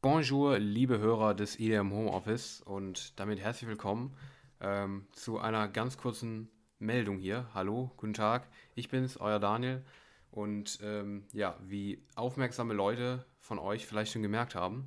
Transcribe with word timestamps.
Bonjour, 0.00 0.60
liebe 0.60 1.00
Hörer 1.00 1.34
des 1.34 1.58
EDM 1.58 1.90
Homeoffice 1.90 2.60
und 2.60 3.18
damit 3.18 3.40
herzlich 3.40 3.68
willkommen 3.68 4.14
ähm, 4.60 5.08
zu 5.10 5.40
einer 5.40 5.66
ganz 5.66 5.98
kurzen 5.98 6.48
Meldung 6.78 7.18
hier. 7.18 7.48
Hallo, 7.52 7.90
guten 7.96 8.14
Tag, 8.14 8.46
ich 8.76 8.90
bin's, 8.90 9.16
euer 9.16 9.40
Daniel 9.40 9.82
und 10.30 10.78
ähm, 10.84 11.24
ja, 11.32 11.58
wie 11.66 12.00
aufmerksame 12.14 12.74
Leute 12.74 13.26
von 13.40 13.58
euch 13.58 13.86
vielleicht 13.86 14.12
schon 14.12 14.22
gemerkt 14.22 14.54
haben, 14.54 14.86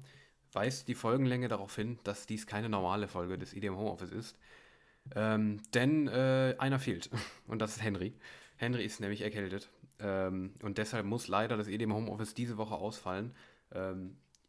weist 0.53 0.87
die 0.87 0.95
Folgenlänge 0.95 1.49
darauf 1.49 1.75
hin, 1.75 1.99
dass 2.05 2.25
dies 2.25 2.47
keine 2.47 2.69
normale 2.69 3.09
Folge 3.09 3.37
des 3.37 3.53
EDM 3.53 3.75
Homeoffice 3.75 4.13
ist. 4.13 4.37
Ähm, 5.13 5.61
denn 5.73 6.07
äh, 6.07 6.55
einer 6.57 6.79
fehlt 6.79 7.09
und 7.47 7.61
das 7.61 7.71
ist 7.71 7.83
Henry. 7.83 8.13
Henry 8.55 8.85
ist 8.85 9.01
nämlich 9.01 9.19
erkältet 9.19 9.71
ähm, 9.99 10.53
und 10.63 10.77
deshalb 10.77 11.05
muss 11.05 11.27
leider 11.27 11.57
das 11.57 11.67
EDM 11.67 11.91
Homeoffice 11.91 12.33
diese 12.33 12.55
Woche 12.55 12.75
ausfallen. 12.75 13.35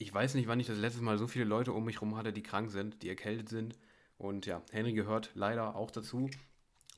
Ich 0.03 0.13
weiß 0.13 0.35
nicht, 0.35 0.49
wann 0.49 0.59
ich 0.59 0.67
das 0.67 0.79
letzte 0.79 1.01
Mal 1.01 1.17
so 1.17 1.29
viele 1.29 1.45
Leute 1.45 1.73
um 1.73 1.85
mich 1.85 2.01
herum 2.01 2.17
hatte, 2.17 2.33
die 2.33 2.43
krank 2.43 2.73
sind, 2.73 3.05
die 3.05 3.09
erkältet 3.09 3.49
sind. 3.49 3.79
Und 4.19 4.47
ja, 4.47 4.61
Henry 4.73 4.95
gehört 4.95 5.31
leider 5.35 5.77
auch 5.77 5.93
dazu. 5.93 6.29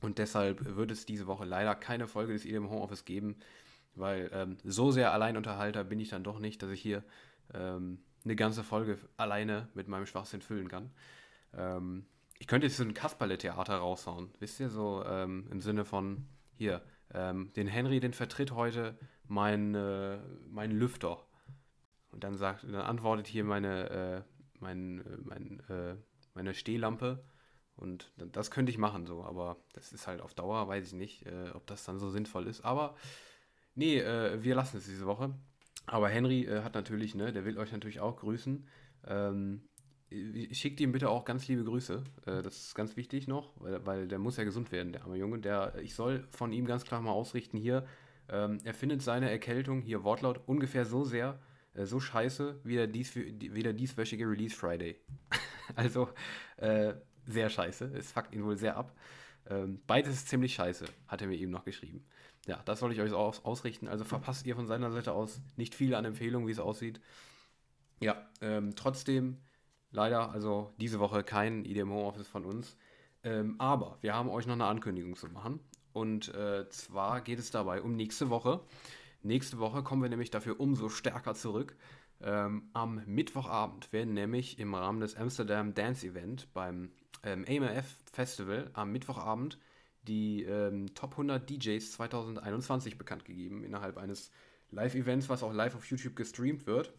Und 0.01 0.17
deshalb 0.17 0.75
wird 0.75 0.89
es 0.89 1.05
diese 1.05 1.27
Woche 1.27 1.45
leider 1.45 1.75
keine 1.75 2.07
Folge 2.07 2.33
des 2.33 2.45
EDM 2.45 2.67
Homeoffice 2.67 3.05
geben, 3.05 3.35
weil 3.93 4.31
ähm, 4.33 4.57
so 4.63 4.89
sehr 4.89 5.13
Alleinunterhalter 5.13 5.83
bin 5.83 5.99
ich 5.99 6.09
dann 6.09 6.23
doch 6.23 6.39
nicht, 6.39 6.63
dass 6.63 6.71
ich 6.71 6.81
hier 6.81 7.03
ähm, 7.53 7.99
eine 8.23 8.35
ganze 8.35 8.63
Folge 8.63 8.97
alleine 9.17 9.69
mit 9.75 9.87
meinem 9.87 10.07
Schwachsinn 10.07 10.41
füllen 10.41 10.67
kann. 10.67 10.89
Ähm, 11.53 12.07
ich 12.39 12.47
könnte 12.47 12.65
jetzt 12.65 12.77
so 12.77 12.83
ein 12.83 12.95
Kasperle-Theater 12.95 13.75
raushauen, 13.75 14.31
wisst 14.39 14.59
ihr, 14.59 14.69
so 14.69 15.03
ähm, 15.05 15.47
im 15.51 15.61
Sinne 15.61 15.85
von, 15.85 16.25
hier, 16.55 16.81
ähm, 17.13 17.53
den 17.55 17.67
Henry, 17.67 17.99
den 17.99 18.13
vertritt 18.13 18.51
heute 18.51 18.97
mein, 19.27 19.75
äh, 19.75 20.17
mein 20.49 20.71
Lüfter. 20.71 21.23
Und 22.15 22.23
dann 22.23 22.37
sagt, 22.37 22.63
dann 22.63 22.75
antwortet 22.75 23.27
hier 23.27 23.43
meine, 23.43 23.89
äh, 23.89 24.21
mein, 24.61 25.01
äh, 25.01 25.17
mein, 25.21 25.59
äh, 25.69 25.95
meine 26.33 26.53
Stehlampe. 26.53 27.21
Und 27.75 28.09
das 28.15 28.51
könnte 28.51 28.71
ich 28.71 28.77
machen 28.77 29.05
so, 29.05 29.25
aber 29.25 29.57
das 29.73 29.91
ist 29.91 30.07
halt 30.07 30.21
auf 30.21 30.33
Dauer, 30.33 30.65
weiß 30.69 30.87
ich 30.87 30.93
nicht, 30.93 31.25
äh, 31.25 31.49
ob 31.53 31.67
das 31.67 31.83
dann 31.83 31.99
so 31.99 32.09
sinnvoll 32.09 32.47
ist. 32.47 32.63
Aber 32.63 32.95
nee, 33.75 33.99
äh, 33.99 34.41
wir 34.41 34.55
lassen 34.55 34.77
es 34.77 34.85
diese 34.85 35.05
Woche. 35.05 35.35
Aber 35.87 36.07
Henry 36.07 36.45
hat 36.45 36.73
natürlich, 36.73 37.15
ne, 37.15 37.33
der 37.33 37.43
will 37.43 37.59
euch 37.59 37.73
natürlich 37.73 37.99
auch 37.99 38.15
grüßen. 38.15 38.65
Ähm, 39.07 39.67
schickt 40.51 40.79
ihm 40.79 40.93
bitte 40.93 41.09
auch 41.09 41.25
ganz 41.25 41.47
liebe 41.49 41.65
Grüße. 41.65 42.01
das 42.25 42.45
ist 42.45 42.75
ganz 42.75 42.95
wichtig 42.95 43.27
noch, 43.27 43.51
weil, 43.59 43.85
weil, 43.85 44.07
der 44.07 44.17
muss 44.17 44.37
ja 44.37 44.45
gesund 44.45 44.71
werden, 44.71 44.93
der 44.93 45.03
arme 45.03 45.17
Junge. 45.17 45.39
Der, 45.39 45.75
ich 45.83 45.93
soll 45.93 46.25
von 46.31 46.53
ihm 46.53 46.65
ganz 46.65 46.85
klar 46.85 47.01
mal 47.01 47.11
ausrichten 47.11 47.57
hier. 47.57 47.85
Ähm, 48.29 48.61
er 48.63 48.73
findet 48.73 49.03
seine 49.03 49.29
Erkältung 49.29 49.81
hier 49.81 50.03
Wortlaut 50.03 50.41
ungefähr 50.47 50.85
so 50.85 51.03
sehr, 51.03 51.33
äh, 51.33 51.54
so 51.83 51.99
scheiße 51.99 52.61
wie 52.63 52.75
der, 52.75 52.87
dies, 52.87 53.15
wie 53.15 53.63
der 53.63 53.73
dieswöchige 53.73 54.25
Release 54.25 54.55
Friday. 54.55 54.99
also 55.75 56.09
äh, 56.57 56.93
sehr 57.25 57.49
scheiße. 57.49 57.91
Es 57.97 58.11
fuckt 58.11 58.33
ihn 58.33 58.45
wohl 58.45 58.57
sehr 58.57 58.77
ab. 58.77 58.95
Ähm, 59.47 59.81
beides 59.85 60.15
ist 60.15 60.29
ziemlich 60.29 60.55
scheiße, 60.55 60.85
hat 61.07 61.21
er 61.21 61.27
mir 61.27 61.37
eben 61.37 61.51
noch 61.51 61.65
geschrieben. 61.65 62.05
Ja, 62.47 62.61
das 62.65 62.79
soll 62.79 62.91
ich 62.91 63.01
euch 63.01 63.11
aus, 63.11 63.43
ausrichten. 63.43 63.87
Also 63.87 64.03
verpasst 64.03 64.45
ihr 64.45 64.55
von 64.55 64.67
seiner 64.67 64.91
Seite 64.91 65.13
aus 65.13 65.41
nicht 65.55 65.75
viel 65.75 65.93
an 65.95 66.05
Empfehlungen, 66.05 66.47
wie 66.47 66.51
es 66.51 66.59
aussieht. 66.59 66.99
Ja, 67.99 68.29
ähm, 68.41 68.75
trotzdem 68.75 69.37
leider, 69.91 70.31
also 70.31 70.73
diese 70.77 70.99
Woche 70.99 71.23
kein 71.23 71.65
IDM 71.65 71.91
Homeoffice 71.91 72.27
von 72.27 72.45
uns. 72.45 72.77
Ähm, 73.23 73.55
aber 73.59 73.97
wir 74.01 74.13
haben 74.13 74.29
euch 74.29 74.45
noch 74.45 74.53
eine 74.53 74.65
Ankündigung 74.65 75.15
zu 75.15 75.27
machen. 75.27 75.59
Und 75.93 76.33
äh, 76.35 76.69
zwar 76.69 77.21
geht 77.21 77.39
es 77.39 77.51
dabei 77.51 77.81
um 77.81 77.95
nächste 77.95 78.29
Woche. 78.29 78.61
Nächste 79.25 79.57
Woche 79.57 79.81
kommen 79.81 80.03
wir 80.03 80.09
nämlich 80.09 80.29
dafür 80.29 80.59
umso 80.59 80.87
stärker 80.87 81.33
zurück. 81.33 81.75
Ähm, 82.21 82.69
am 82.73 83.01
Mittwochabend 83.07 83.91
werden 83.91 84.13
nämlich 84.13 84.59
im 84.59 84.75
Rahmen 84.75 84.99
des 84.99 85.15
Amsterdam 85.15 85.73
Dance 85.73 86.05
Event 86.05 86.53
beim 86.53 86.91
ähm, 87.23 87.43
AMF 87.49 87.87
Festival 88.13 88.69
am 88.73 88.91
Mittwochabend 88.91 89.57
die 90.03 90.43
ähm, 90.43 90.93
Top 90.93 91.13
100 91.13 91.49
DJs 91.49 91.93
2021 91.93 92.99
bekannt 92.99 93.25
gegeben 93.25 93.63
innerhalb 93.63 93.97
eines 93.97 94.29
Live-Events, 94.69 95.27
was 95.27 95.41
auch 95.41 95.53
live 95.53 95.73
auf 95.73 95.85
YouTube 95.87 96.15
gestreamt 96.15 96.67
wird. 96.67 96.93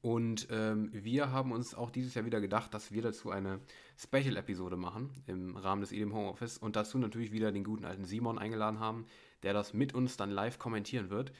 Und 0.00 0.48
ähm, 0.50 0.90
wir 0.92 1.30
haben 1.30 1.52
uns 1.52 1.74
auch 1.74 1.90
dieses 1.90 2.14
Jahr 2.14 2.24
wieder 2.24 2.40
gedacht, 2.40 2.74
dass 2.74 2.90
wir 2.90 3.02
dazu 3.02 3.30
eine 3.30 3.60
Special-Episode 3.96 4.76
machen 4.76 5.10
im 5.26 5.56
Rahmen 5.56 5.80
des 5.80 5.92
EDM 5.92 6.12
Homeoffice 6.12 6.58
und 6.58 6.74
dazu 6.74 6.98
natürlich 6.98 7.30
wieder 7.30 7.52
den 7.52 7.62
guten 7.62 7.84
alten 7.84 8.04
Simon 8.04 8.38
eingeladen 8.38 8.80
haben, 8.80 9.06
der 9.42 9.52
das 9.52 9.74
mit 9.74 9.94
uns 9.94 10.16
dann 10.16 10.30
live 10.30 10.58
kommentieren 10.58 11.10
wird. 11.10 11.32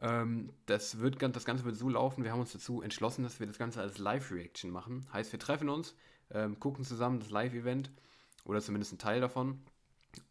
Ähm, 0.00 0.52
das, 0.66 0.98
wird, 0.98 1.22
das 1.22 1.44
Ganze 1.44 1.64
wird 1.64 1.76
so 1.76 1.88
laufen, 1.88 2.24
wir 2.24 2.32
haben 2.32 2.40
uns 2.40 2.52
dazu 2.52 2.82
entschlossen, 2.82 3.22
dass 3.22 3.40
wir 3.40 3.46
das 3.46 3.58
Ganze 3.58 3.80
als 3.80 3.98
Live-Reaction 3.98 4.70
machen. 4.70 5.06
Heißt, 5.12 5.32
wir 5.32 5.38
treffen 5.38 5.68
uns, 5.68 5.94
ähm, 6.30 6.58
gucken 6.60 6.84
zusammen 6.84 7.20
das 7.20 7.30
Live-Event 7.30 7.90
oder 8.44 8.60
zumindest 8.60 8.92
einen 8.92 8.98
Teil 8.98 9.20
davon. 9.20 9.62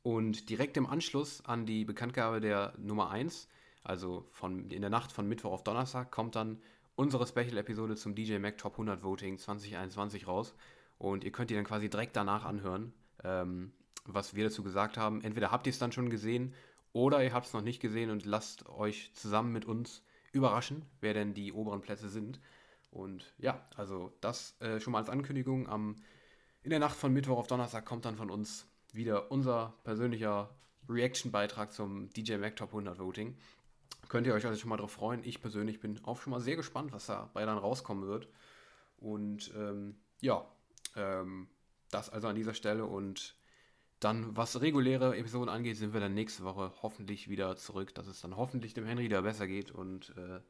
Und 0.01 0.49
direkt 0.49 0.77
im 0.77 0.87
Anschluss 0.87 1.43
an 1.45 1.65
die 1.65 1.85
Bekanntgabe 1.85 2.41
der 2.41 2.73
Nummer 2.77 3.11
1, 3.11 3.47
also 3.83 4.25
von, 4.31 4.69
in 4.71 4.81
der 4.81 4.89
Nacht 4.89 5.11
von 5.11 5.27
Mittwoch 5.27 5.51
auf 5.51 5.63
Donnerstag, 5.63 6.11
kommt 6.11 6.35
dann 6.35 6.59
unsere 6.95 7.27
Special-Episode 7.27 7.95
zum 7.95 8.15
DJ 8.15 8.37
Mac 8.37 8.57
Top 8.57 8.73
100 8.73 9.03
Voting 9.03 9.37
2021 9.37 10.27
raus. 10.27 10.55
Und 10.97 11.23
ihr 11.23 11.31
könnt 11.31 11.49
die 11.49 11.55
dann 11.55 11.65
quasi 11.65 11.89
direkt 11.89 12.15
danach 12.15 12.45
anhören, 12.45 12.93
ähm, 13.23 13.73
was 14.05 14.33
wir 14.33 14.45
dazu 14.45 14.63
gesagt 14.63 14.97
haben. 14.97 15.21
Entweder 15.21 15.51
habt 15.51 15.67
ihr 15.67 15.71
es 15.71 15.79
dann 15.79 15.91
schon 15.91 16.09
gesehen 16.09 16.53
oder 16.93 17.23
ihr 17.23 17.33
habt 17.33 17.47
es 17.47 17.53
noch 17.53 17.61
nicht 17.61 17.81
gesehen 17.81 18.09
und 18.09 18.25
lasst 18.25 18.69
euch 18.69 19.11
zusammen 19.13 19.51
mit 19.51 19.65
uns 19.65 20.03
überraschen, 20.31 20.85
wer 21.01 21.13
denn 21.13 21.33
die 21.33 21.51
oberen 21.51 21.81
Plätze 21.81 22.09
sind. 22.09 22.39
Und 22.91 23.33
ja, 23.37 23.67
also 23.75 24.13
das 24.21 24.59
äh, 24.61 24.79
schon 24.79 24.93
mal 24.93 24.99
als 24.99 25.09
Ankündigung. 25.09 25.67
Am, 25.67 25.97
in 26.63 26.69
der 26.69 26.79
Nacht 26.79 26.95
von 26.95 27.11
Mittwoch 27.11 27.37
auf 27.37 27.47
Donnerstag 27.47 27.85
kommt 27.85 28.05
dann 28.05 28.15
von 28.15 28.29
uns 28.29 28.67
wieder 28.93 29.31
unser 29.31 29.73
persönlicher 29.83 30.55
Reaction-Beitrag 30.87 31.73
zum 31.73 32.09
DJ 32.11 32.37
Mac 32.37 32.55
Top 32.55 32.69
100 32.69 32.97
Voting. 32.97 33.35
Könnt 34.09 34.27
ihr 34.27 34.33
euch 34.33 34.45
also 34.45 34.59
schon 34.59 34.69
mal 34.69 34.77
darauf 34.77 34.91
freuen. 34.91 35.23
Ich 35.23 35.41
persönlich 35.41 35.79
bin 35.79 35.99
auch 36.03 36.21
schon 36.21 36.31
mal 36.31 36.39
sehr 36.39 36.55
gespannt, 36.55 36.91
was 36.91 37.07
dabei 37.07 37.45
dann 37.45 37.57
rauskommen 37.57 38.07
wird. 38.07 38.27
Und 38.97 39.51
ähm, 39.55 39.95
ja, 40.21 40.45
ähm, 40.95 41.47
das 41.91 42.09
also 42.09 42.27
an 42.27 42.35
dieser 42.35 42.53
Stelle 42.53 42.85
und 42.85 43.35
dann, 43.99 44.35
was 44.35 44.61
reguläre 44.61 45.17
Episoden 45.17 45.49
angeht, 45.49 45.77
sind 45.77 45.93
wir 45.93 45.99
dann 45.99 46.13
nächste 46.13 46.43
Woche 46.43 46.71
hoffentlich 46.81 47.29
wieder 47.29 47.55
zurück, 47.55 47.95
dass 47.95 48.07
es 48.07 48.21
dann 48.21 48.35
hoffentlich 48.35 48.73
dem 48.73 48.85
Henry 48.85 49.07
da 49.09 49.21
besser 49.21 49.47
geht. 49.47 49.71
Und 49.71 50.13
äh, 50.17 50.41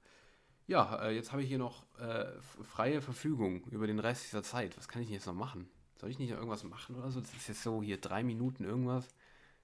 ja, 0.67 1.03
äh, 1.03 1.15
jetzt 1.15 1.31
habe 1.31 1.43
ich 1.43 1.47
hier 1.47 1.59
noch 1.59 1.85
äh, 1.99 2.25
freie 2.63 3.01
Verfügung 3.01 3.63
über 3.65 3.87
den 3.87 3.99
Rest 3.99 4.25
dieser 4.25 4.43
Zeit. 4.43 4.77
Was 4.77 4.87
kann 4.87 5.01
ich 5.01 5.09
jetzt 5.09 5.27
noch 5.27 5.33
machen? 5.33 5.69
Soll 5.99 6.09
ich 6.09 6.19
nicht 6.19 6.31
noch 6.31 6.37
irgendwas 6.37 6.63
machen 6.63 6.95
oder 6.95 7.11
so? 7.11 7.21
Das 7.21 7.33
ist 7.33 7.47
jetzt 7.47 7.63
so 7.63 7.81
hier 7.81 7.97
drei 7.97 8.23
Minuten 8.23 8.63
irgendwas. 8.63 9.07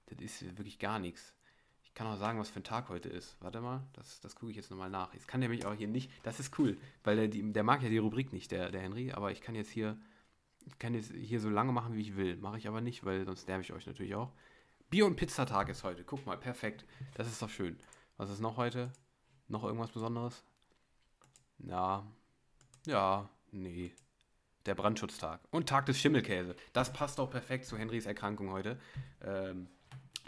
Das 0.06 0.18
ist 0.20 0.56
wirklich 0.56 0.78
gar 0.78 0.98
nichts. 0.98 1.34
Ich 1.92 1.94
kann 1.94 2.06
auch 2.06 2.16
sagen, 2.16 2.38
was 2.38 2.48
für 2.48 2.60
ein 2.60 2.64
Tag 2.64 2.88
heute 2.88 3.10
ist. 3.10 3.36
Warte 3.40 3.60
mal, 3.60 3.82
das, 3.92 4.20
das 4.20 4.34
gucke 4.34 4.50
ich 4.50 4.56
jetzt 4.56 4.70
nochmal 4.70 4.88
nach. 4.88 5.12
Jetzt 5.12 5.28
kann 5.28 5.42
der 5.42 5.50
mich 5.50 5.66
auch 5.66 5.74
hier 5.74 5.88
nicht. 5.88 6.10
Das 6.22 6.40
ist 6.40 6.58
cool, 6.58 6.78
weil 7.04 7.28
der, 7.28 7.28
der 7.28 7.62
mag 7.62 7.82
ja 7.82 7.90
die 7.90 7.98
Rubrik 7.98 8.32
nicht, 8.32 8.50
der, 8.50 8.70
der 8.70 8.80
Henry, 8.80 9.12
aber 9.12 9.30
ich 9.30 9.42
kann 9.42 9.54
jetzt 9.54 9.70
hier 9.70 9.98
kann 10.78 10.94
jetzt 10.94 11.12
hier 11.12 11.40
so 11.40 11.48
lange 11.48 11.72
machen, 11.72 11.94
wie 11.94 12.00
ich 12.00 12.16
will. 12.16 12.36
Mache 12.36 12.58
ich 12.58 12.68
aber 12.68 12.80
nicht, 12.80 13.04
weil 13.04 13.24
sonst 13.24 13.48
nerv 13.48 13.60
ich 13.60 13.72
euch 13.72 13.86
natürlich 13.86 14.14
auch. 14.14 14.32
Bier- 14.90 15.06
und 15.06 15.16
Pizzatag 15.16 15.68
ist 15.68 15.84
heute. 15.84 16.04
Guck 16.04 16.26
mal, 16.26 16.36
perfekt. 16.36 16.84
Das 17.14 17.26
ist 17.26 17.40
doch 17.40 17.48
schön. 17.48 17.78
Was 18.16 18.30
ist 18.30 18.40
noch 18.40 18.56
heute? 18.56 18.92
Noch 19.48 19.64
irgendwas 19.64 19.90
Besonderes? 19.90 20.44
Ja. 21.58 22.06
Ja, 22.86 23.28
nee. 23.50 23.92
Der 24.66 24.74
Brandschutztag. 24.74 25.40
Und 25.50 25.68
Tag 25.68 25.86
des 25.86 25.98
Schimmelkäse. 25.98 26.56
Das 26.72 26.92
passt 26.92 27.18
auch 27.20 27.30
perfekt 27.30 27.64
zu 27.64 27.76
Henrys 27.76 28.06
Erkrankung 28.06 28.50
heute. 28.50 28.78
Ähm, 29.22 29.68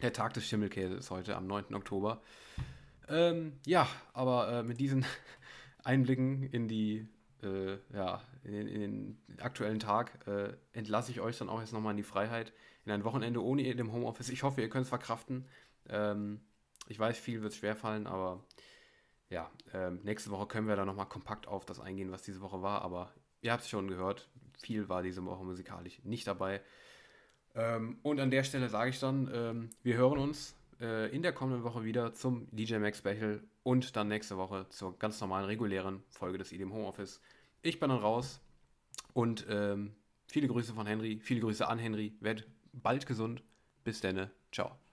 der 0.04 0.12
Tag 0.12 0.34
des 0.34 0.46
Schimmelkäse 0.46 0.94
ist 0.94 1.10
heute 1.10 1.34
am 1.34 1.46
9. 1.46 1.74
Oktober. 1.74 2.20
Ähm, 3.08 3.54
ja, 3.64 3.88
aber 4.12 4.52
äh, 4.52 4.62
mit 4.62 4.78
diesen 4.78 5.06
Einblicken 5.82 6.42
in 6.42 6.68
die 6.68 7.08
äh, 7.42 7.78
ja, 7.92 8.22
in 8.44 8.52
den, 8.52 8.68
in 8.68 8.80
den, 8.80 9.18
aktuellen 9.40 9.80
Tag 9.80 10.26
äh, 10.26 10.52
entlasse 10.72 11.10
ich 11.10 11.20
euch 11.20 11.38
dann 11.38 11.48
auch 11.48 11.60
jetzt 11.60 11.72
nochmal 11.72 11.92
in 11.92 11.96
die 11.96 12.02
Freiheit, 12.02 12.52
in 12.84 12.92
ein 12.92 13.04
Wochenende 13.04 13.42
ohne 13.42 13.62
ihr 13.62 13.78
im 13.78 13.92
Homeoffice. 13.92 14.28
Ich 14.28 14.42
hoffe, 14.42 14.60
ihr 14.60 14.68
könnt 14.68 14.84
es 14.84 14.90
verkraften. 14.90 15.48
Ähm, 15.88 16.40
ich 16.86 16.98
weiß, 16.98 17.18
viel 17.18 17.40
wird 17.40 17.54
schwerfallen, 17.54 18.06
aber 18.06 18.44
ja, 19.30 19.50
ähm, 19.72 20.00
nächste 20.02 20.30
Woche 20.30 20.46
können 20.46 20.68
wir 20.68 20.76
da 20.76 20.84
nochmal 20.84 21.08
kompakt 21.08 21.48
auf 21.48 21.64
das 21.64 21.80
eingehen, 21.80 22.12
was 22.12 22.22
diese 22.22 22.42
Woche 22.42 22.60
war. 22.60 22.82
Aber 22.82 23.12
ihr 23.40 23.52
habt 23.52 23.62
es 23.62 23.70
schon 23.70 23.88
gehört, 23.88 24.28
viel 24.58 24.90
war 24.90 25.02
diese 25.02 25.24
Woche 25.24 25.44
musikalisch 25.44 26.04
nicht 26.04 26.26
dabei. 26.26 26.60
Ähm, 27.54 27.98
und 28.02 28.20
an 28.20 28.30
der 28.30 28.44
Stelle 28.44 28.68
sage 28.68 28.90
ich 28.90 28.98
dann, 28.98 29.30
ähm, 29.32 29.70
wir 29.82 29.96
hören 29.96 30.18
uns 30.18 30.54
äh, 30.80 31.14
in 31.14 31.22
der 31.22 31.32
kommenden 31.32 31.64
Woche 31.64 31.84
wieder 31.84 32.12
zum 32.14 32.48
DJ 32.50 32.76
Max 32.76 32.98
Special 32.98 33.42
und 33.62 33.96
dann 33.96 34.08
nächste 34.08 34.36
Woche 34.36 34.66
zur 34.68 34.98
ganz 34.98 35.20
normalen, 35.20 35.46
regulären 35.46 36.02
Folge 36.10 36.38
des 36.38 36.52
IDM 36.52 36.72
Homeoffice. 36.72 37.20
Ich 37.62 37.80
bin 37.80 37.90
dann 37.90 37.98
raus 37.98 38.40
und 39.12 39.46
ähm, 39.48 39.94
viele 40.26 40.48
Grüße 40.48 40.74
von 40.74 40.86
Henry, 40.86 41.18
viele 41.22 41.40
Grüße 41.40 41.66
an 41.66 41.78
Henry. 41.78 42.12
Werd 42.20 42.46
bald 42.72 43.06
gesund. 43.06 43.42
Bis 43.84 44.00
denne. 44.00 44.30
Ciao. 44.50 44.83